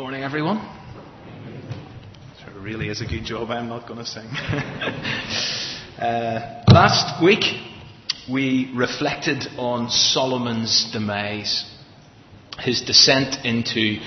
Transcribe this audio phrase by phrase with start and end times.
[0.00, 0.56] Morning, everyone.
[2.46, 3.50] It really is a good job.
[3.50, 4.24] I'm not going to sing.
[5.98, 7.44] uh, last week,
[8.26, 11.70] we reflected on Solomon's demise,
[12.60, 13.98] his descent into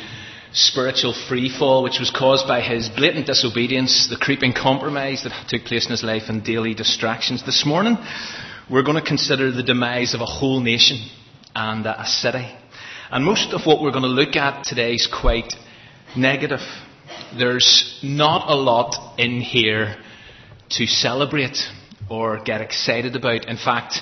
[0.51, 5.85] spiritual freefall, which was caused by his blatant disobedience, the creeping compromise that took place
[5.85, 7.45] in his life, and daily distractions.
[7.45, 7.97] This morning,
[8.67, 11.07] we're going to consider the demise of a whole nation
[11.53, 12.51] and a city.
[13.11, 15.53] And most of what we're going to look at today is quite
[16.15, 16.61] negative.
[17.37, 19.97] There's not a lot in here
[20.71, 21.57] to celebrate
[22.09, 23.45] or get excited about.
[23.45, 23.99] In fact,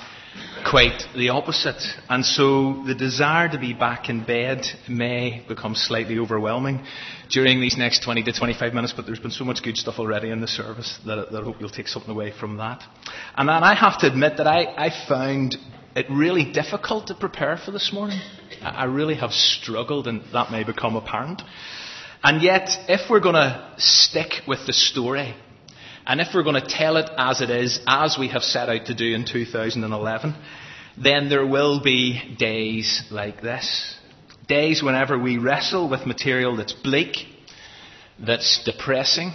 [0.68, 1.82] quite the opposite.
[2.08, 6.84] And so the desire to be back in bed may become slightly overwhelming
[7.30, 10.30] during these next 20 to 25 minutes, but there's been so much good stuff already
[10.30, 12.82] in the service that, that I hope you'll take something away from that.
[13.36, 15.56] And then I have to admit that I, I found
[15.94, 18.20] it really difficult to prepare for this morning.
[18.62, 21.42] I really have struggled, and that may become apparent.
[22.22, 25.34] And yet, if we're going to stick with the story,
[26.06, 28.86] and if we're going to tell it as it is, as we have set out
[28.86, 30.34] to do in 2011,
[31.02, 33.96] then there will be days like this.
[34.46, 37.26] Days whenever we wrestle with material that's bleak,
[38.18, 39.32] that's depressing,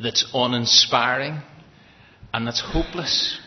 [0.00, 1.40] that's uninspiring,
[2.32, 3.38] and that's hopeless.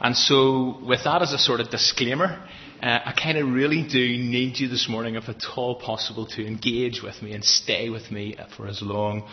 [0.00, 2.46] And so, with that as a sort of disclaimer,
[2.82, 6.46] uh, I kind of really do need you this morning, if at all possible, to
[6.46, 9.28] engage with me and stay with me for as long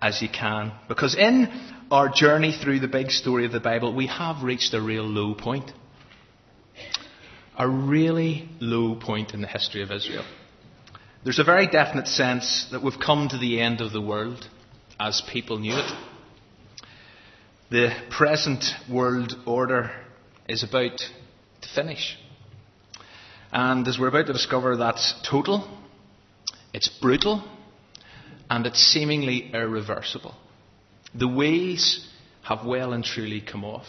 [0.00, 0.72] as you can.
[0.88, 1.48] Because in
[1.90, 5.34] our journey through the big story of the Bible, we have reached a real low
[5.34, 5.72] point.
[7.58, 10.24] A really low point in the history of Israel.
[11.24, 14.46] There's a very definite sense that we've come to the end of the world
[15.00, 15.92] as people knew it.
[17.70, 19.90] The present world order
[20.48, 22.18] is about to finish.
[23.54, 25.68] And as we're about to discover, that's total,
[26.72, 27.48] it's brutal,
[28.50, 30.34] and it's seemingly irreversible.
[31.14, 32.04] The ways
[32.42, 33.86] have well and truly come off.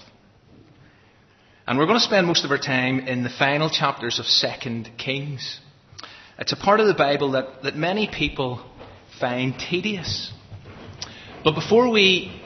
[1.65, 4.91] And we're going to spend most of our time in the final chapters of 2
[4.99, 5.59] Kings.
[6.37, 8.63] It's a part of the Bible that, that many people
[9.19, 10.31] find tedious.
[11.43, 12.39] But before we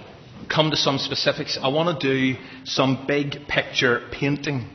[0.50, 4.69] come to some specifics, I want to do some big picture painting.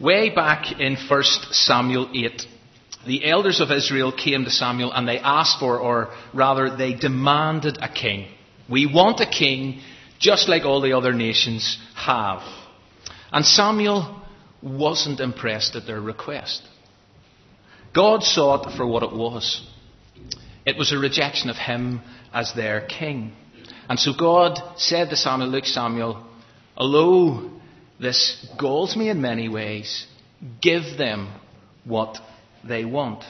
[0.00, 2.46] Way back in 1 Samuel 8,
[3.06, 7.78] the elders of Israel came to Samuel and they asked for, or rather, they demanded
[7.80, 8.28] a king.
[8.68, 9.80] We want a king
[10.20, 12.42] just like all the other nations have.
[13.32, 14.22] And Samuel
[14.62, 16.62] wasn't impressed at their request.
[17.94, 19.66] God saw it for what it was.
[20.64, 23.32] It was a rejection of him as their king.
[23.88, 26.26] And so God said to Samuel, Look, Samuel,
[26.76, 27.57] although
[28.00, 30.06] this galls me in many ways.
[30.60, 31.32] Give them
[31.84, 32.18] what
[32.66, 33.24] they want.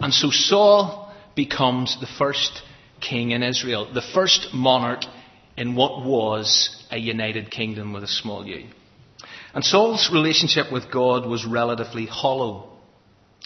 [0.00, 2.62] And so Saul becomes the first
[3.00, 5.02] king in Israel, the first monarch
[5.56, 8.66] in what was a united kingdom with a small u.
[9.54, 12.70] And Saul's relationship with God was relatively hollow.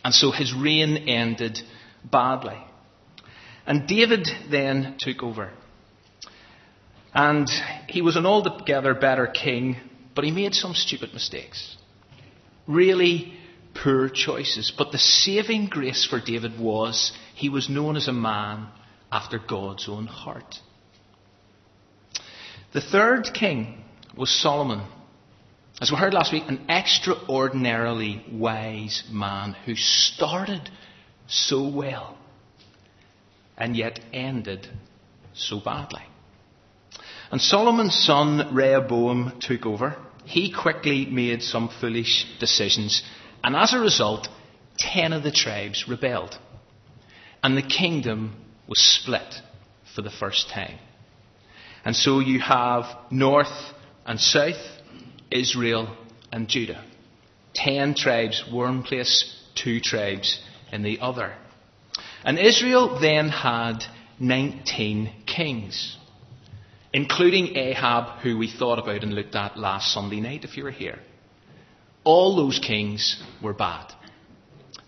[0.05, 1.61] And so his reign ended
[2.05, 2.59] badly.
[3.67, 5.51] And David then took over.
[7.15, 7.49] And
[7.89, 9.77] he was an altogether better king
[10.15, 11.77] but he made some stupid mistakes.
[12.67, 13.35] Really
[13.75, 14.73] poor choices.
[14.77, 18.69] But the saving grace for David was he was known as a man
[19.11, 20.61] after God's own heart.
[22.73, 23.85] The third king
[24.17, 24.87] was Solomon.
[25.81, 30.71] As we heard last week, an extraordinarily wise man who started
[31.27, 32.17] so well
[33.57, 34.69] and yet ended
[35.35, 36.03] so badly.
[37.33, 39.97] And Solomon's son Rehoboam took over.
[40.27, 43.03] He quickly made some foolish decisions,
[43.43, 44.29] and as a result,
[44.77, 46.39] ten of the tribes rebelled.
[47.43, 48.37] And the kingdom
[48.69, 49.35] was split
[49.97, 50.79] for the first time.
[51.87, 53.73] And so you have north
[54.05, 54.63] and south,
[55.31, 55.97] Israel
[56.31, 56.85] and Judah.
[57.55, 60.39] Ten tribes, one place, two tribes
[60.71, 61.35] in the other.
[62.25, 63.85] And Israel then had
[64.21, 65.97] 19 kings
[66.93, 70.71] including Ahab, who we thought about and looked at last Sunday night if you were
[70.71, 70.99] here.
[72.05, 73.93] All those kings were bad.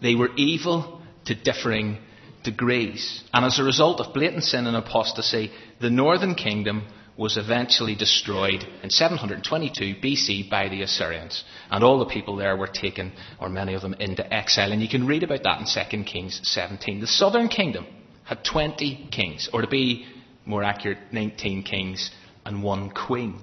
[0.03, 1.99] They were evil to differing
[2.43, 3.23] degrees.
[3.33, 6.87] And as a result of blatant sin and apostasy, the northern kingdom
[7.17, 11.45] was eventually destroyed in 722 BC by the Assyrians.
[11.71, 14.73] And all the people there were taken, or many of them, into exile.
[14.73, 17.00] And you can read about that in 2 Kings 17.
[17.00, 17.87] The southern kingdom
[18.25, 20.07] had 20 kings, or to be
[20.46, 22.11] more accurate, 19 kings
[22.44, 23.41] and one queen.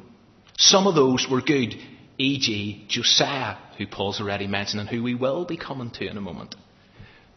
[0.57, 1.75] Some of those were good,
[2.17, 6.21] e.g., Josiah, who Paul's already mentioned and who we will be coming to in a
[6.21, 6.55] moment.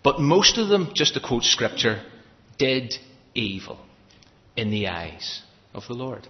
[0.02, 2.02] But most of them, just to quote scripture,
[2.58, 2.94] did
[3.34, 3.78] evil
[4.56, 6.28] in the eyes of the Lord.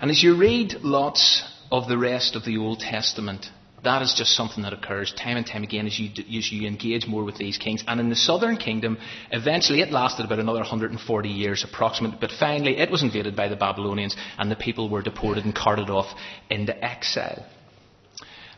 [0.00, 1.42] And as you read lots
[1.72, 3.46] of the rest of the Old Testament,
[3.84, 7.06] that is just something that occurs time and time again as you, as you engage
[7.06, 7.84] more with these kings.
[7.86, 8.98] And in the southern kingdom,
[9.30, 13.56] eventually it lasted about another 140 years approximately, but finally it was invaded by the
[13.56, 16.06] Babylonians and the people were deported and carted off
[16.50, 17.46] into exile.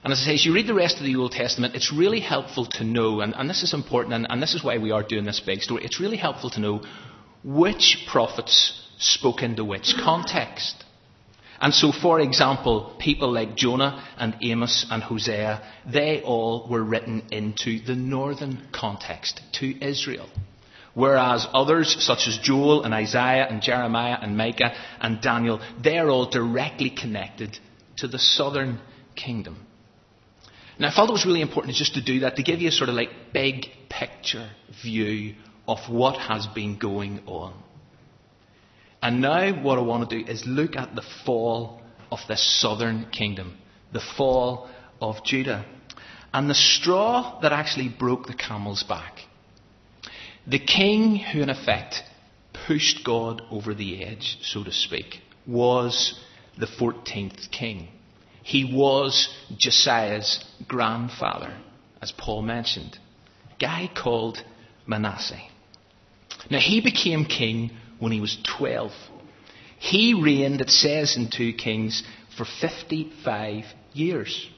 [0.02, 2.20] And as I say, as you read the rest of the Old Testament, it's really
[2.20, 5.02] helpful to know, and, and this is important, and, and this is why we are
[5.02, 6.82] doing this big story, it's really helpful to know
[7.44, 10.84] which prophets spoke into which context.
[11.60, 17.24] And so, for example, people like Jonah and Amos and Hosea, they all were written
[17.30, 20.28] into the northern context, to Israel.
[20.94, 26.30] Whereas others, such as Joel and Isaiah and Jeremiah and Micah and Daniel, they're all
[26.30, 27.58] directly connected
[27.98, 28.80] to the southern
[29.14, 29.66] kingdom.
[30.78, 32.72] Now, I felt it was really important just to do that, to give you a
[32.72, 34.50] sort of like big picture
[34.82, 35.34] view
[35.68, 37.52] of what has been going on.
[39.02, 41.80] And now what I want to do is look at the fall
[42.10, 43.56] of this southern kingdom,
[43.92, 44.68] the fall
[45.00, 45.64] of Judah,
[46.32, 49.20] and the straw that actually broke the camel's back.
[50.46, 52.02] The king who, in effect,
[52.66, 56.20] pushed God over the edge, so to speak, was
[56.58, 57.88] the 14th king.
[58.42, 61.56] He was Josiah's grandfather,
[62.00, 62.98] as Paul mentioned,
[63.54, 64.42] a guy called
[64.86, 65.42] Manasseh.
[66.50, 67.70] Now, he became king
[68.00, 68.90] when he was 12.
[69.78, 72.02] He reigned, it says in 2 Kings,
[72.36, 74.48] for 55 years.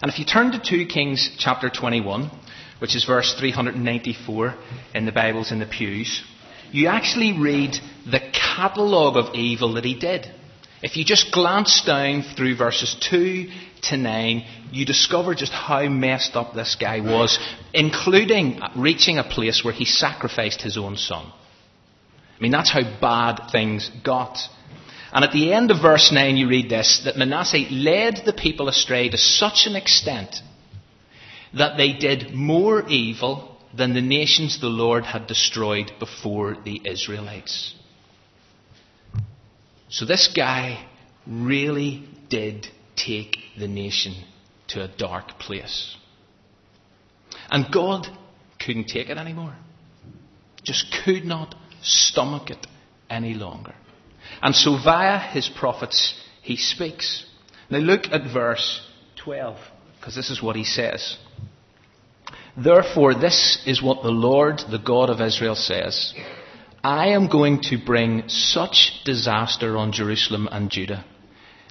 [0.00, 2.30] And if you turn to 2 Kings chapter 21,
[2.78, 4.54] which is verse 394
[4.94, 6.24] in the Bibles in the pews,
[6.72, 7.76] you actually read
[8.10, 10.26] the catalogue of evil that he did.
[10.82, 13.48] If you just glance down through verses 2
[13.84, 17.38] to 9, you discover just how messed up this guy was,
[17.72, 21.32] including reaching a place where he sacrificed his own son.
[22.44, 24.38] I mean, that's how bad things got.
[25.14, 28.68] And at the end of verse 9, you read this that Manasseh led the people
[28.68, 30.42] astray to such an extent
[31.54, 37.74] that they did more evil than the nations the Lord had destroyed before the Israelites.
[39.88, 40.86] So this guy
[41.26, 44.22] really did take the nation
[44.68, 45.96] to a dark place.
[47.48, 48.06] And God
[48.62, 49.56] couldn't take it anymore.
[50.62, 51.54] Just could not
[51.84, 52.66] stomach it
[53.08, 53.74] any longer.
[54.42, 57.24] And so, via his prophets, he speaks.
[57.70, 58.80] Now, look at verse
[59.16, 59.56] 12,
[59.98, 61.16] because this is what he says.
[62.56, 66.14] Therefore, this is what the Lord, the God of Israel, says
[66.82, 71.04] I am going to bring such disaster on Jerusalem and Judah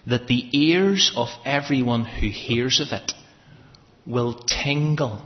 [0.08, 3.14] that the ears of everyone who hears of it
[4.06, 5.22] will tingle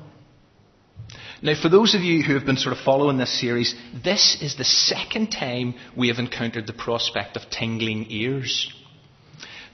[1.41, 4.55] now, for those of you who have been sort of following this series, this is
[4.55, 8.73] the second time we have encountered the prospect of tingling ears.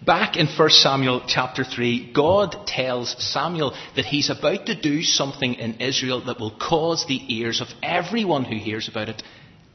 [0.05, 5.53] Back in 1 Samuel chapter 3, God tells Samuel that he's about to do something
[5.53, 9.23] in Israel that will cause the ears of everyone who hears about it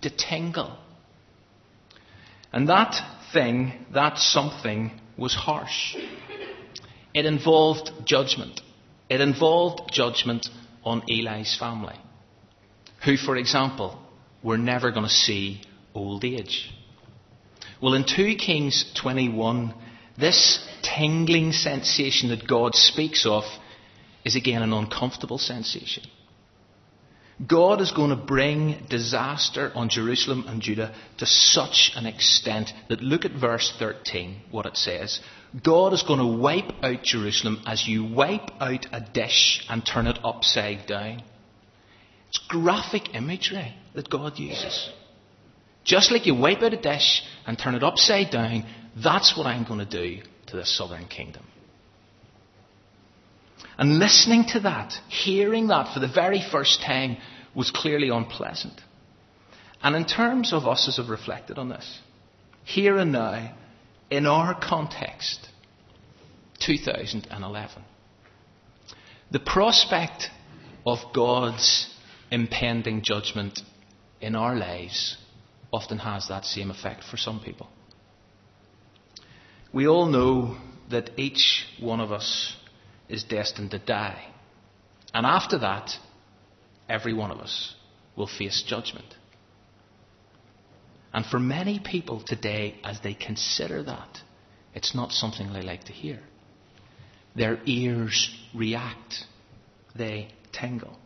[0.02, 0.76] to tingle.
[2.52, 3.00] And that
[3.32, 5.96] thing, that something, was harsh.
[7.14, 8.61] It involved judgment.
[9.08, 10.49] It involved judgment
[10.84, 11.96] on Eli's family,
[13.04, 13.98] who, for example,
[14.42, 15.62] were never going to see
[15.94, 16.70] old age.
[17.81, 19.74] Well, in 2 Kings 21,
[20.19, 23.44] this tingling sensation that God speaks of
[24.24, 26.05] is again an uncomfortable sensation.
[27.46, 33.00] God is going to bring disaster on Jerusalem and Judah to such an extent that
[33.00, 35.20] look at verse 13, what it says.
[35.62, 40.08] God is going to wipe out Jerusalem as you wipe out a dish and turn
[40.08, 41.22] it upside down.
[42.28, 44.90] It's graphic imagery that God uses.
[45.84, 48.66] Just like you wipe out a dish and turn it upside down,
[48.96, 51.44] that's what I'm going to do to the southern kingdom.
[53.79, 57.17] And listening to that, hearing that for the very first time,
[57.55, 58.81] was clearly unpleasant.
[59.82, 62.01] And in terms of us as have reflected on this,
[62.65, 63.56] here and now,
[64.11, 65.49] in our context,
[66.61, 67.85] 2011.
[69.31, 70.31] The prospect
[70.85, 71.94] of God's
[72.31, 73.61] impending judgment
[74.20, 75.17] in our lives
[75.73, 77.69] often has that same effect for some people.
[79.73, 80.56] We all know
[80.91, 82.56] that each one of us
[83.08, 84.24] is destined to die.
[85.15, 85.93] And after that,
[86.88, 87.74] every one of us
[88.17, 89.15] will face judgment.
[91.12, 94.19] And for many people today, as they consider that,
[94.74, 96.20] it's not something they like to hear.
[97.34, 99.24] Their ears react,
[99.96, 100.98] they tingle.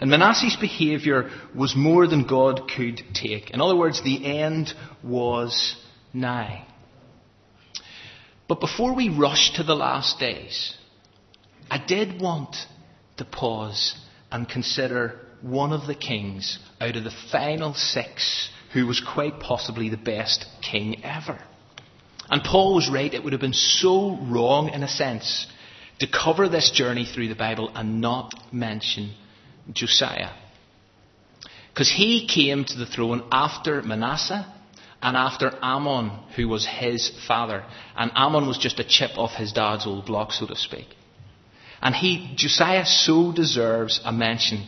[0.00, 3.50] And Manasseh's behaviour was more than God could take.
[3.50, 5.76] In other words, the end was
[6.12, 6.66] nigh.
[8.48, 10.74] But before we rush to the last days,
[11.70, 12.56] I did want
[13.18, 13.94] to pause
[14.30, 19.88] and consider one of the kings out of the final six who was quite possibly
[19.88, 21.38] the best king ever.
[22.30, 25.46] And Paul was right, it would have been so wrong in a sense
[26.00, 29.14] to cover this journey through the Bible and not mention
[29.72, 30.32] Josiah.
[31.72, 34.52] Because he came to the throne after Manasseh
[35.00, 37.64] and after Amon, who was his father.
[37.96, 40.86] And Amon was just a chip off his dad's old block, so to speak.
[41.80, 44.66] And he, Josiah so deserves a mention,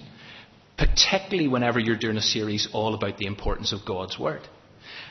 [0.76, 4.42] particularly whenever you're doing a series all about the importance of God's Word.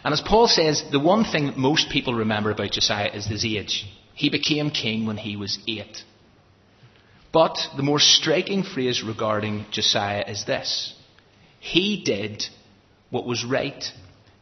[0.03, 3.85] And as Paul says, the one thing most people remember about Josiah is his age.
[4.13, 6.03] He became king when he was eight.
[7.31, 10.95] But the more striking phrase regarding Josiah is this
[11.59, 12.45] He did
[13.09, 13.83] what was right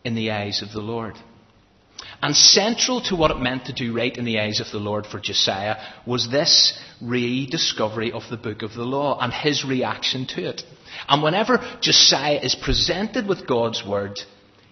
[0.04, 1.16] in the eyes of the Lord.
[2.22, 5.06] And central to what it meant to do right in the eyes of the Lord
[5.06, 10.50] for Josiah was this rediscovery of the book of the law and his reaction to
[10.50, 10.64] it.
[11.08, 14.20] And whenever Josiah is presented with God's word,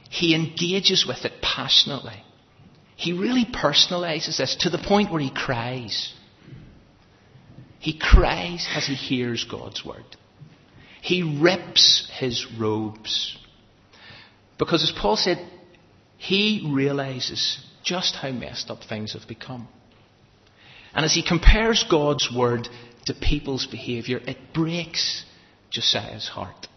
[0.09, 2.23] he engages with it passionately.
[2.95, 6.13] He really personalizes this to the point where he cries.
[7.79, 10.05] He cries as he hears God's word.
[11.01, 13.37] He rips his robes.
[14.57, 15.37] Because as Paul said,
[16.17, 19.67] he realizes just how messed up things have become.
[20.93, 22.67] And as he compares God's word
[23.05, 25.23] to people's behavior, it breaks
[25.69, 26.67] Josiah's heart.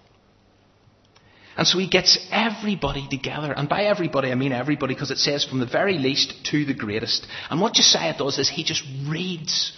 [1.57, 3.53] And so he gets everybody together.
[3.53, 6.75] And by everybody, I mean everybody, because it says from the very least to the
[6.75, 7.27] greatest.
[7.51, 9.73] And what Josiah does is he just reads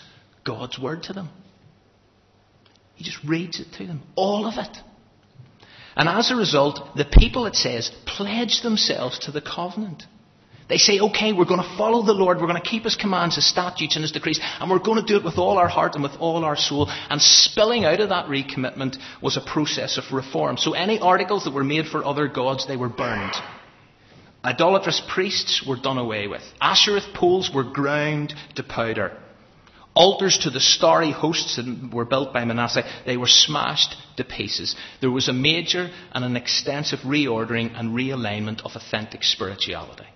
[0.44, 1.30] God's word to them.
[2.96, 4.02] He just reads it to them.
[4.14, 4.76] All of it.
[6.00, 10.04] And as a result, the people, it says, pledge themselves to the covenant.
[10.66, 13.34] They say, okay, we're going to follow the Lord, we're going to keep His commands,
[13.34, 15.96] His statutes, and His decrees, and we're going to do it with all our heart
[15.96, 16.90] and with all our soul.
[17.10, 20.56] And spilling out of that recommitment was a process of reform.
[20.56, 23.34] So any articles that were made for other gods, they were burned.
[24.42, 26.42] Idolatrous priests were done away with.
[26.62, 29.18] Asherah poles were ground to powder.
[30.00, 34.74] Altars to the starry hosts that were built by Manasseh, they were smashed to pieces.
[35.02, 40.06] There was a major and an extensive reordering and realignment of authentic spirituality.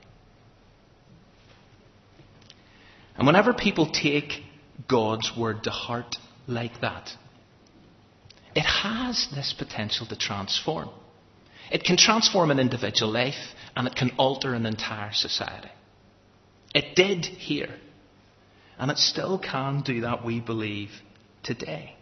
[3.19, 4.43] And whenever people take
[4.89, 7.11] God's word to heart like that,
[8.55, 10.89] it has this potential to transform.
[11.71, 15.69] It can transform an individual life and it can alter an entire society.
[16.75, 17.75] It did here.
[18.79, 20.91] And it still can do that, we believe,
[21.43, 21.95] today.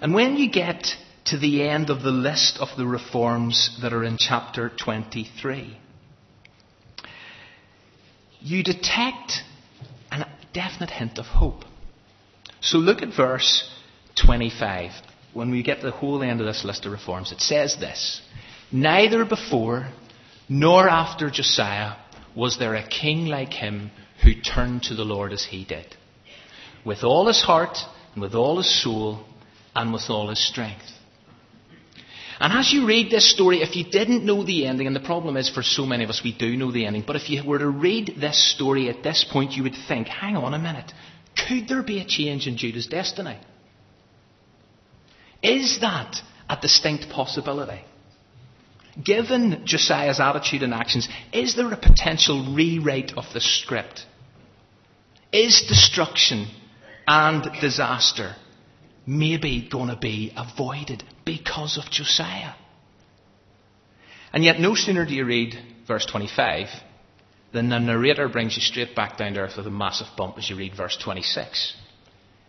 [0.00, 4.04] And when you get to the end of the list of the reforms that are
[4.04, 5.78] in chapter 23,
[8.40, 9.42] you detect
[10.12, 11.64] a definite hint of hope.
[12.60, 13.70] So look at verse
[14.22, 14.92] 25.
[15.32, 18.20] When we get to the whole end of this list of reforms, it says this
[18.70, 19.88] Neither before
[20.48, 21.96] nor after Josiah
[22.36, 23.90] was there a king like him
[24.24, 25.96] who turned to the Lord as he did,
[26.84, 27.76] with all his heart
[28.14, 29.24] and with all his soul
[29.76, 30.86] and with all his strength.
[32.40, 35.36] And as you read this story, if you didn't know the ending, and the problem
[35.36, 37.58] is for so many of us, we do know the ending, but if you were
[37.58, 40.92] to read this story at this point, you would think, hang on a minute,
[41.46, 43.38] could there be a change in Judah's destiny?
[45.42, 46.16] Is that
[46.48, 47.84] a distinct possibility?
[49.02, 54.06] Given Josiah's attitude and actions, is there a potential rewrite of the script?
[55.34, 56.46] Is destruction
[57.08, 58.36] and disaster
[59.04, 62.52] maybe going to be avoided because of Josiah.
[64.32, 66.68] And yet, no sooner do you read verse 25
[67.52, 70.48] than the narrator brings you straight back down to earth with a massive bump as
[70.48, 71.74] you read verse 26.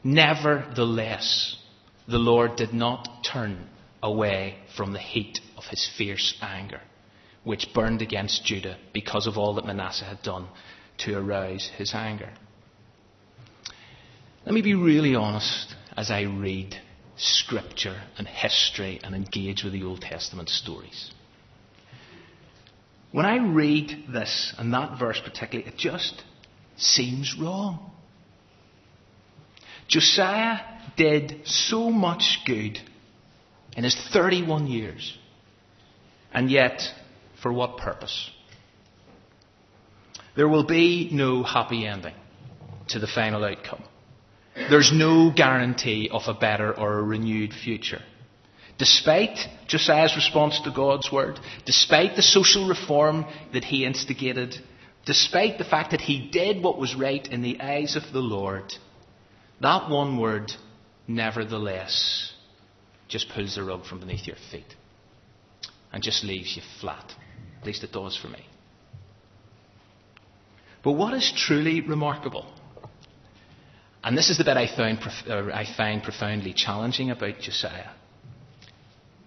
[0.04, 1.58] Nevertheless,
[2.08, 3.68] the Lord did not turn
[4.04, 6.82] away from the heat of his fierce anger,
[7.44, 10.50] which burned against Judah because of all that Manasseh had done
[11.00, 12.30] to arouse his anger.
[14.46, 16.80] Let me be really honest as I read
[17.18, 21.12] scripture and history and engage with the Old Testament stories.
[23.12, 26.24] When I read this, and that verse particularly, it just
[26.78, 27.92] seems wrong.
[29.88, 30.60] Josiah
[30.96, 32.80] did so much good
[33.76, 35.18] in his 31 years,
[36.32, 36.84] and yet,
[37.42, 38.30] for what purpose?
[40.36, 42.16] There will be no happy ending
[42.90, 43.84] to the final outcome.
[44.56, 48.02] There's no guarantee of a better or a renewed future.
[48.78, 54.56] Despite Josiah's response to God's word, despite the social reform that he instigated,
[55.06, 58.74] despite the fact that he did what was right in the eyes of the Lord,
[59.62, 60.52] that one word,
[61.08, 62.34] nevertheless,
[63.08, 64.76] just pulls the rug from beneath your feet
[65.94, 67.14] and just leaves you flat.
[67.60, 68.46] At least it does for me.
[70.84, 72.46] But what is truly remarkable,
[74.06, 77.90] and this is the bit I, found, uh, I find profoundly challenging about Josiah,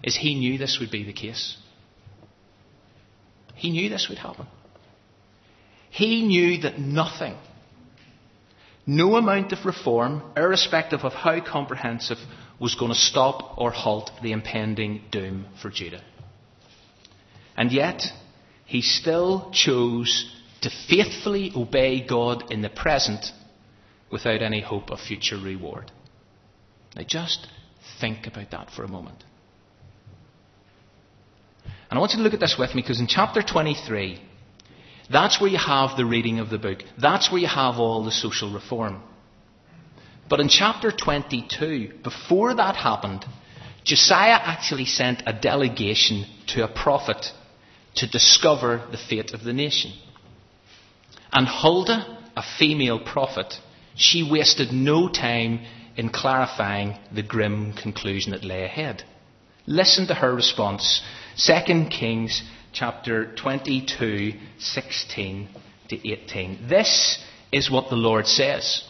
[0.04, 1.56] is he knew this would be the case.
[3.56, 4.46] He knew this would happen.
[5.90, 7.36] He knew that nothing,
[8.86, 12.18] no amount of reform, irrespective of how comprehensive,
[12.60, 16.04] was going to stop or halt the impending doom for Judah.
[17.56, 18.04] And yet,
[18.64, 23.32] he still chose to faithfully obey God in the present
[24.10, 25.90] without any hope of future reward.
[26.96, 27.46] Now, just
[28.00, 29.24] think about that for a moment.
[31.90, 34.20] And I want you to look at this with me because in chapter 23,
[35.10, 36.80] that's where you have the reading of the book.
[37.00, 39.02] That's where you have all the social reform.
[40.28, 43.24] But in chapter 22, before that happened,
[43.84, 47.32] Josiah actually sent a delegation to a prophet
[47.94, 49.92] to discover the fate of the nation.
[51.32, 53.58] And Huldah, a female prophet,
[53.98, 55.60] she wasted no time
[55.96, 59.02] in clarifying the grim conclusion that lay ahead.
[59.66, 61.02] Listen to her response.
[61.36, 65.48] 2 Kings chapter 22, 16
[65.88, 66.68] to 18.
[66.68, 67.18] This
[67.50, 68.84] is what the Lord says.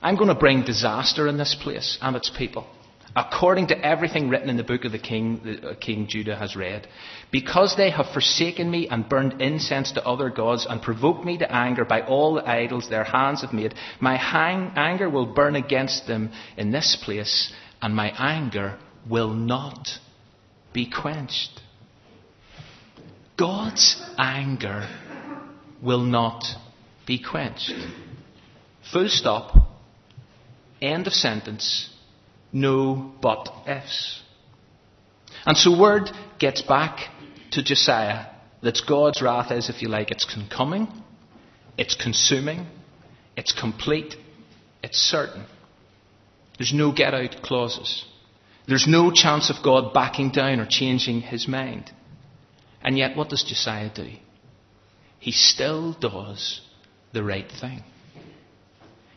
[0.00, 2.66] I'm going to bring disaster in this place and its people,
[3.14, 6.56] according to everything written in the book of the king, the uh, King Judah has
[6.56, 6.86] read.
[7.30, 11.54] Because they have forsaken me and burned incense to other gods and provoked me to
[11.54, 16.06] anger by all the idols their hands have made, my hang- anger will burn against
[16.06, 18.78] them in this place, and my anger
[19.08, 19.88] will not
[20.72, 21.60] be quenched.
[23.36, 24.88] God's anger
[25.82, 26.44] will not
[27.06, 27.74] be quenched.
[28.92, 29.56] Full stop.
[30.80, 31.91] End of sentence.
[32.52, 34.22] No but ifs.
[35.46, 37.08] And so word gets back
[37.52, 38.26] to Josiah
[38.62, 40.86] that God's wrath is, if you like, it's coming,
[41.76, 42.66] it's consuming,
[43.36, 44.14] it's complete,
[44.82, 45.46] it's certain.
[46.58, 48.04] There's no get out clauses.
[48.68, 51.90] There's no chance of God backing down or changing his mind.
[52.82, 54.10] And yet, what does Josiah do?
[55.18, 56.60] He still does
[57.12, 57.82] the right thing.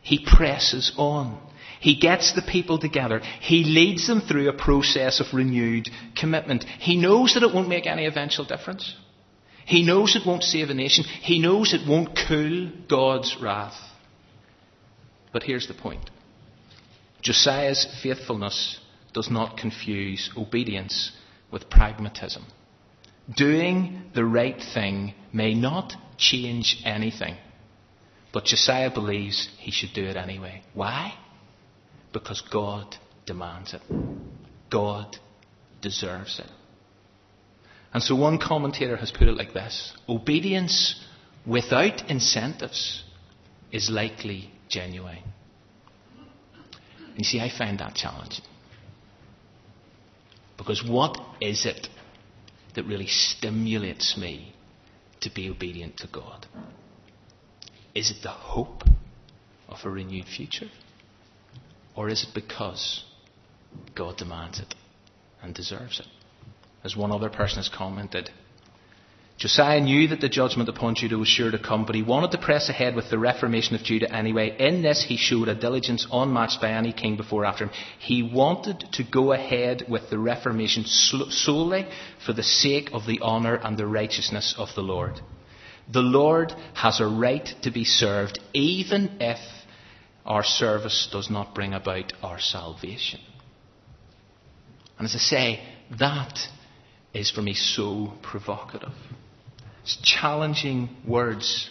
[0.02, 1.39] He presses on.
[1.86, 3.19] He gets the people together.
[3.41, 6.63] He leads them through a process of renewed commitment.
[6.63, 8.95] He knows that it won't make any eventual difference.
[9.67, 11.04] He knows it won't save a nation.
[11.04, 13.76] He knows it won't cool God's wrath.
[15.32, 16.10] But here's the point
[17.21, 18.80] Josiah's faithfulness
[19.13, 21.12] does not confuse obedience
[21.52, 22.45] with pragmatism.
[23.32, 27.38] Doing the right thing may not change anything.
[28.34, 30.63] But Josiah believes he should do it anyway.
[30.74, 31.13] Why?
[32.15, 33.82] Because God demands it.
[34.69, 35.17] God
[35.82, 36.49] deserves it.
[37.93, 40.95] And so one commentator has put it like this Obedience
[41.45, 43.04] without incentives
[43.69, 45.23] is likely genuine.
[47.10, 48.45] And you see, I find that challenging.
[50.58, 51.89] Because what is it
[52.75, 54.56] that really stimulates me
[55.19, 56.47] to be obedient to God?
[57.93, 58.84] Is it the hope
[59.67, 60.69] of a renewed future?
[61.95, 63.03] Or is it because
[63.95, 64.75] God demands it
[65.41, 66.08] and deserves it?
[66.84, 68.29] As one other person has commented,
[69.38, 72.38] Josiah knew that the judgment upon Judah was sure to come, but he wanted to
[72.38, 74.55] press ahead with the reformation of Judah anyway.
[74.58, 77.71] In this, he showed a diligence unmatched by any king before or after him.
[77.99, 81.86] He wanted to go ahead with the reformation solely
[82.25, 85.19] for the sake of the honour and the righteousness of the Lord.
[85.91, 89.39] The Lord has a right to be served, even if
[90.26, 93.20] our service does not bring about our salvation.
[94.98, 95.64] And as I say,
[96.00, 96.40] that
[97.14, 98.94] is for me so provocative.
[99.84, 101.70] It's challenging words.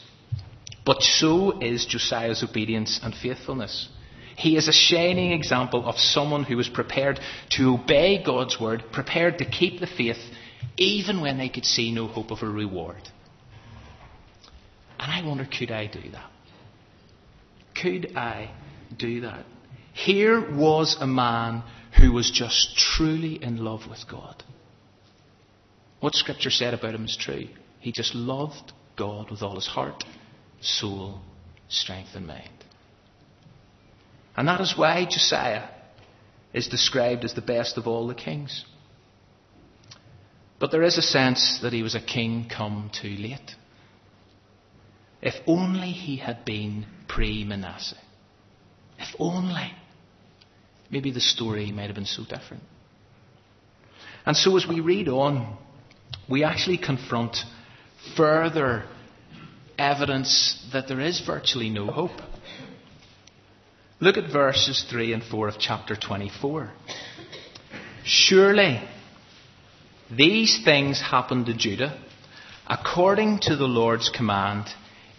[0.84, 3.88] But so is Josiah's obedience and faithfulness.
[4.36, 9.38] He is a shining example of someone who was prepared to obey God's word, prepared
[9.38, 10.18] to keep the faith,
[10.76, 13.02] even when they could see no hope of a reward.
[14.98, 16.30] And I wonder, could I do that?
[17.80, 18.50] Could I
[18.96, 19.44] do that?
[19.92, 21.62] Here was a man
[22.00, 24.42] who was just truly in love with God.
[26.00, 27.46] What Scripture said about him is true.
[27.80, 30.04] He just loved God with all his heart,
[30.60, 31.20] soul,
[31.68, 32.50] strength, and mind.
[34.36, 35.68] And that is why Josiah
[36.52, 38.64] is described as the best of all the kings.
[40.58, 43.54] But there is a sense that he was a king come too late.
[45.24, 47.96] If only he had been pre Manasseh.
[48.98, 49.72] If only.
[50.90, 52.62] Maybe the story might have been so different.
[54.26, 55.56] And so as we read on,
[56.28, 57.38] we actually confront
[58.16, 58.84] further
[59.78, 62.20] evidence that there is virtually no hope.
[64.00, 66.70] Look at verses 3 and 4 of chapter 24.
[68.04, 68.86] Surely
[70.10, 71.98] these things happened to Judah
[72.66, 74.66] according to the Lord's command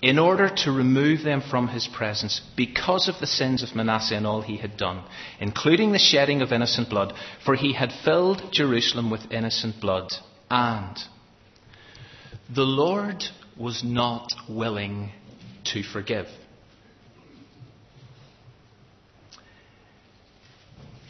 [0.05, 4.27] in order to remove them from his presence because of the sins of Manasseh and
[4.27, 5.03] all he had done,
[5.39, 7.11] including the shedding of innocent blood,
[7.43, 10.13] for he had filled Jerusalem with innocent blood.
[10.47, 10.95] And
[12.53, 13.23] the Lord
[13.57, 15.11] was not willing
[15.73, 16.27] to forgive.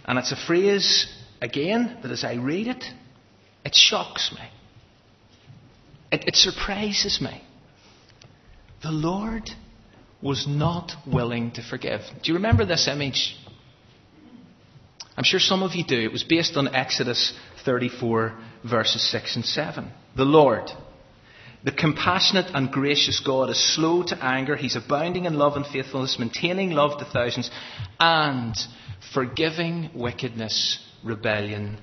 [0.05, 2.85] And it's a phrase, again, that as I read it,
[3.65, 4.47] it shocks me.
[6.13, 7.41] It, it surprises me.
[8.85, 9.49] The Lord
[10.21, 12.01] was not willing to forgive.
[12.21, 13.35] Do you remember this image?
[15.17, 15.99] I'm sure some of you do.
[15.99, 17.33] It was based on Exodus
[17.65, 19.91] 34, verses 6 and 7.
[20.15, 20.69] The Lord,
[21.63, 24.55] the compassionate and gracious God, is slow to anger.
[24.55, 27.49] He's abounding in love and faithfulness, maintaining love to thousands,
[27.99, 28.55] and
[29.15, 31.79] forgiving wickedness, rebellion,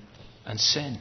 [0.47, 0.99] and sin.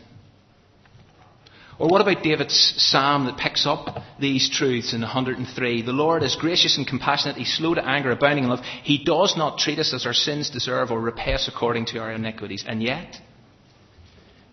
[1.82, 5.82] Or what about David's psalm that picks up these truths in 103?
[5.82, 7.38] The Lord is gracious and compassionate.
[7.38, 8.64] He's slow to anger, abounding in love.
[8.84, 12.12] He does not treat us as our sins deserve or repay us according to our
[12.12, 12.64] iniquities.
[12.68, 13.18] And yet,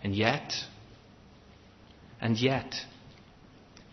[0.03, 0.53] and yet,
[2.19, 2.73] and yet,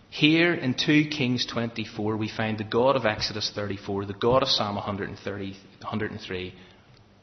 [0.08, 4.48] here in 2 Kings 24, we find the God of Exodus 34, the God of
[4.48, 5.50] Psalm 130,
[5.82, 6.54] 103,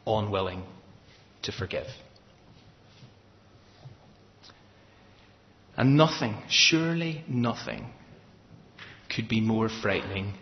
[0.05, 0.61] unwilling
[1.41, 1.87] to forgive.
[5.75, 7.87] And nothing, surely nothing,
[9.13, 10.33] could be more frightening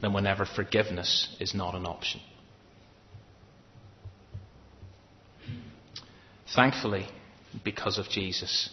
[0.00, 2.20] than whenever forgiveness is not an option.
[6.54, 7.06] Thankfully,
[7.64, 8.70] because of Jesus,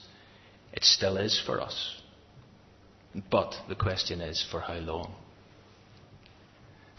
[0.73, 2.01] it still is for us.
[3.29, 5.13] But the question is, for how long?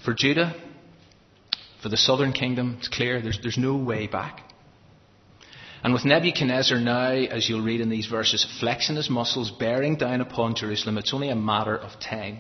[0.05, 0.55] For Judah,
[1.83, 4.52] for the southern kingdom, it's clear there's, there's no way back.
[5.83, 10.21] And with Nebuchadnezzar now, as you'll read in these verses, flexing his muscles, bearing down
[10.21, 12.39] upon Jerusalem, it's only a matter of time.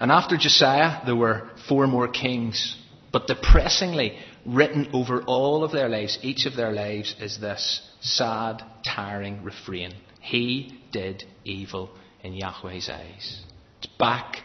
[0.00, 2.76] And after Josiah, there were four more kings.
[3.12, 8.62] But depressingly, written over all of their lives, each of their lives, is this sad,
[8.84, 11.90] tiring refrain He did evil
[12.22, 13.42] in Yahweh's eyes.
[13.78, 14.38] It's back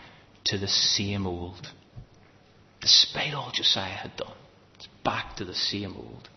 [0.45, 1.67] to the same old.
[2.81, 4.35] Despite all Josiah had done,
[4.75, 6.29] it's back to the same old.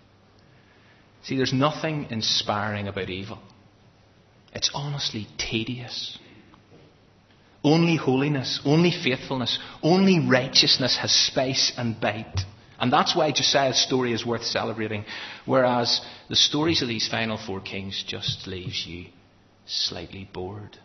[1.26, 3.40] See, there's nothing inspiring about evil.
[4.54, 6.16] It's honestly tedious.
[7.64, 12.42] Only holiness, only faithfulness, only righteousness has spice and bite.
[12.78, 15.04] And that's why Josiah's story is worth celebrating,
[15.46, 19.06] whereas the stories of these final four kings just leaves you
[19.66, 20.78] slightly bored.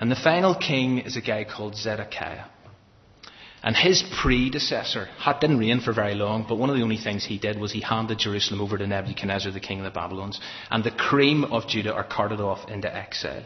[0.00, 2.46] And the final king is a guy called Zedekiah.
[3.66, 7.24] And his predecessor had, didn't reign for very long, but one of the only things
[7.24, 10.84] he did was he handed Jerusalem over to Nebuchadnezzar, the king of the Babylons, and
[10.84, 13.42] the cream of Judah are carted off into exile.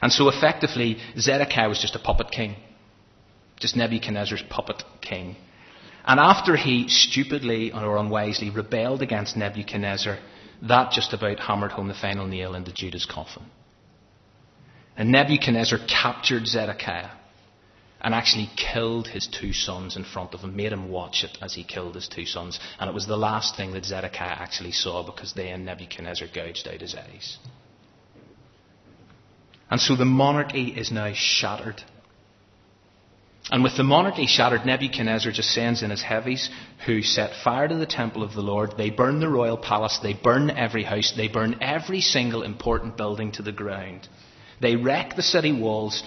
[0.00, 2.56] And so effectively, Zedekiah was just a puppet king,
[3.60, 5.36] just Nebuchadnezzar's puppet king.
[6.06, 10.18] And after he stupidly or unwisely rebelled against Nebuchadnezzar,
[10.62, 13.42] that just about hammered home the final nail into Judah's coffin.
[14.96, 17.10] And Nebuchadnezzar captured Zedekiah
[18.02, 21.54] and actually killed his two sons in front of him, made him watch it as
[21.54, 22.58] he killed his two sons.
[22.80, 26.80] And it was the last thing that Zedekiah actually saw because then Nebuchadnezzar gouged out
[26.80, 27.38] his eyes.
[29.70, 31.80] And so the monarchy is now shattered.
[33.50, 36.50] And with the monarchy shattered, Nebuchadnezzar just sends in his heavies
[36.86, 38.74] who set fire to the temple of the Lord.
[38.76, 40.00] They burn the royal palace.
[40.02, 41.12] They burn every house.
[41.16, 44.08] They burn every single important building to the ground.
[44.60, 46.02] They wreck the city walls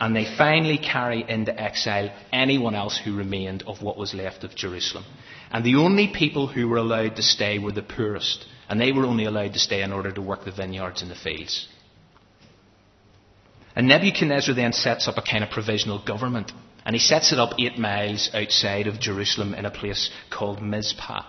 [0.00, 4.54] and they finally carry into exile anyone else who remained of what was left of
[4.54, 5.04] Jerusalem.
[5.50, 9.04] And the only people who were allowed to stay were the poorest, and they were
[9.04, 11.68] only allowed to stay in order to work the vineyards and the fields.
[13.74, 16.52] And Nebuchadnezzar then sets up a kind of provisional government,
[16.84, 21.24] and he sets it up eight miles outside of Jerusalem in a place called Mizpah.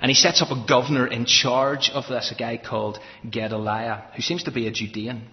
[0.00, 4.22] And he sets up a governor in charge of this, a guy called Gedaliah, who
[4.22, 5.28] seems to be a Judean.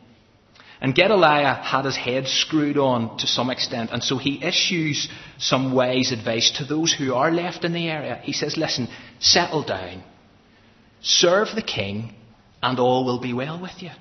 [0.82, 5.74] And Gedaliah had his head screwed on to some extent, and so he issues some
[5.74, 8.22] wise advice to those who are left in the area.
[8.24, 8.88] He says, Listen,
[9.20, 10.04] settle down,
[11.02, 12.14] serve the king,
[12.64, 13.92] and all will be well with you.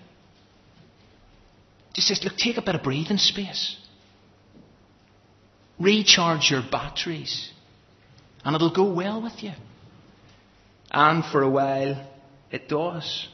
[1.94, 3.76] He says, Look, take a bit of breathing space.
[5.80, 7.50] Recharge your batteries,
[8.44, 9.52] and it'll go well with you.
[10.92, 12.08] And for a while,
[12.52, 13.28] it does.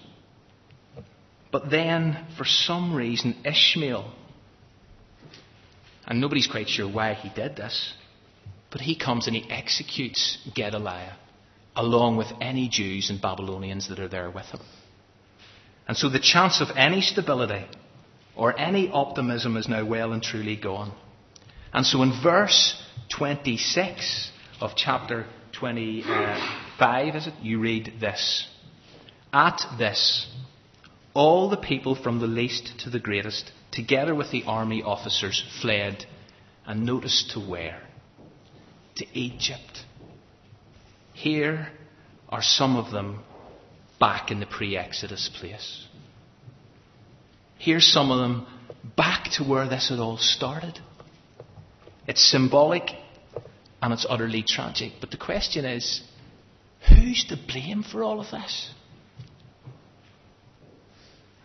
[1.54, 4.12] But then, for some reason, Ishmael,
[6.04, 7.94] and nobody's quite sure why he did this,
[8.72, 11.14] but he comes and he executes Gedaliah
[11.76, 14.62] along with any Jews and Babylonians that are there with him.
[15.86, 17.66] And so the chance of any stability
[18.34, 20.92] or any optimism is now well and truly gone.
[21.72, 22.82] And so in verse
[23.16, 26.08] 26 of chapter 25,
[26.80, 27.34] uh, is it?
[27.42, 28.44] You read this.
[29.32, 30.26] At this,
[31.14, 36.04] all the people from the least to the greatest, together with the army officers, fled,
[36.66, 37.80] and notice to where?
[38.96, 39.84] To Egypt.
[41.12, 41.68] Here
[42.28, 43.20] are some of them
[44.00, 45.86] back in the pre Exodus place.
[47.58, 48.46] Here's some of them
[48.96, 50.80] back to where this had all started.
[52.06, 52.90] It's symbolic
[53.80, 54.94] and it's utterly tragic.
[55.00, 56.02] But the question is
[56.88, 58.70] who's to blame for all of this?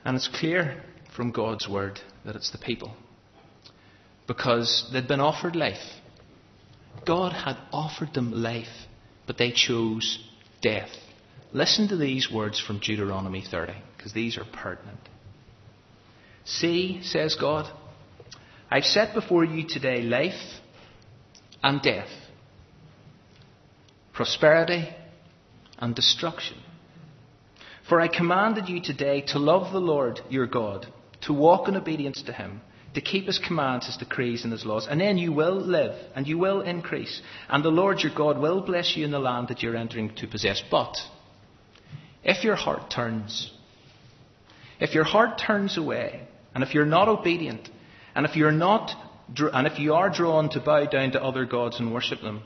[0.05, 0.81] And it's clear
[1.15, 2.95] from God's word that it's the people.
[4.27, 5.77] Because they'd been offered life.
[7.05, 8.67] God had offered them life,
[9.27, 10.19] but they chose
[10.61, 10.89] death.
[11.51, 14.99] Listen to these words from Deuteronomy 30, because these are pertinent.
[16.45, 17.71] See, says God,
[18.69, 20.59] I've set before you today life
[21.63, 22.09] and death,
[24.13, 24.89] prosperity
[25.79, 26.57] and destruction.
[27.89, 30.85] For I commanded you today to love the Lord your God,
[31.21, 32.61] to walk in obedience to him,
[32.93, 36.27] to keep his commands, his decrees, and his laws, and then you will live and
[36.27, 39.63] you will increase, and the Lord your God will bless you in the land that
[39.63, 40.61] you're entering to possess.
[40.69, 40.97] But
[42.23, 43.51] if your heart turns,
[44.79, 47.69] if your heart turns away, and if you're not obedient,
[48.13, 48.91] and if you're not,
[49.35, 52.43] and if you are drawn to bow down to other gods and worship them,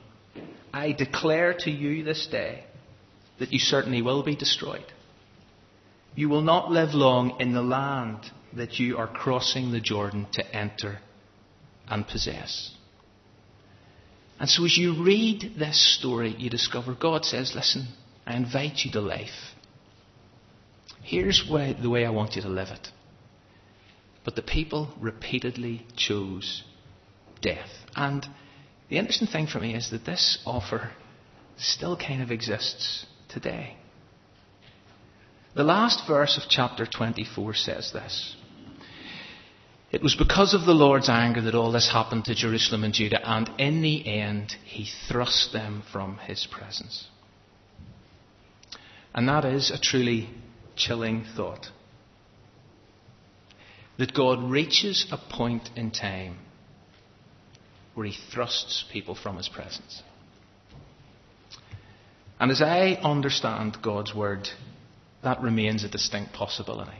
[0.74, 2.64] I declare to you this day
[3.40, 4.86] that you certainly will be destroyed.
[6.16, 8.20] You will not live long in the land
[8.56, 11.00] that you are crossing the Jordan to enter
[11.88, 12.72] and possess.
[14.40, 17.88] And so, as you read this story, you discover God says, Listen,
[18.26, 19.54] I invite you to life.
[21.02, 22.90] Here's the way I want you to live it.
[24.24, 26.64] But the people repeatedly chose
[27.42, 27.70] death.
[27.96, 28.26] And
[28.90, 30.92] the interesting thing for me is that this offer
[31.58, 33.78] still kind of exists today.
[35.56, 38.36] The last verse of chapter 24 says this.
[39.92, 43.22] It was because of the Lord's anger that all this happened to Jerusalem and Judah,
[43.24, 47.08] and in the end, he thrust them from his presence.
[49.14, 50.30] And that is a truly
[50.76, 51.68] chilling thought.
[54.00, 56.40] That God reaches a point in time
[57.94, 60.02] where he thrusts people from his presence.
[62.40, 64.50] And as I understand God's word,
[65.24, 66.98] that remains a distinct possibility.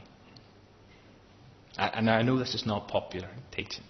[1.78, 3.84] And I know this is not popular teaching.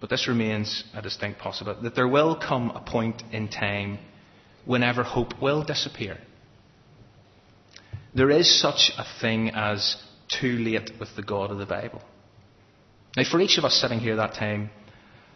[0.00, 3.98] But this remains a distinct possibility that there will come a point in time
[4.64, 6.18] whenever hope will disappear.
[8.14, 12.02] There is such a thing as too late with the God of the Bible.
[13.16, 14.70] Now, for each of us sitting here, that time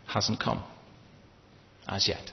[0.07, 0.63] hasn't come
[1.87, 2.33] as yet.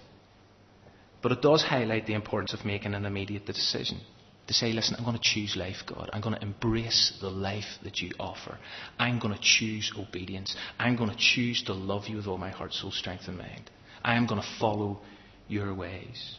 [1.21, 3.99] But it does highlight the importance of making an immediate decision
[4.47, 6.09] to say, listen, I'm going to choose life, God.
[6.13, 8.57] I'm going to embrace the life that you offer.
[8.99, 10.55] I'm going to choose obedience.
[10.77, 13.71] I'm going to choose to love you with all my heart, soul, strength, and mind.
[14.03, 15.01] I am going to follow
[15.47, 16.37] your ways.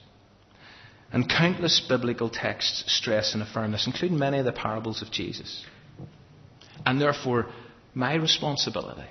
[1.13, 5.65] And countless biblical texts stress and affirm this, including many of the parables of Jesus.
[6.85, 7.47] And therefore,
[7.95, 9.09] my responsibility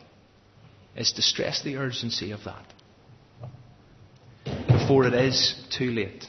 [0.96, 2.66] is to stress the urgency of that
[4.68, 6.26] before it is too late.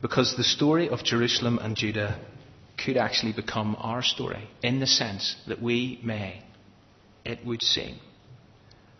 [0.00, 2.18] Because the story of Jerusalem and Judah
[2.84, 6.42] could actually become our story in the sense that we may,
[7.24, 7.96] it would seem,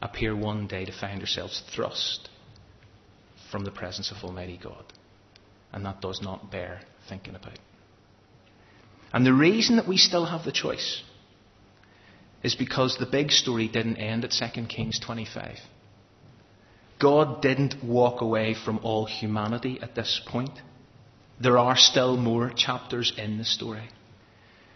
[0.03, 2.29] appear one day to find ourselves thrust
[3.51, 4.85] from the presence of Almighty God.
[5.73, 7.59] And that does not bear thinking about.
[9.13, 11.03] And the reason that we still have the choice
[12.43, 15.59] is because the big story didn't end at 2 Kings 25.
[17.01, 20.61] God didn't walk away from all humanity at this point.
[21.41, 23.89] There are still more chapters in the story.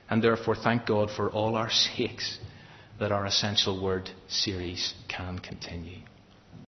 [0.09, 2.38] And therefore, thank God for all our sakes
[3.01, 5.98] that our Essential Word series can continue.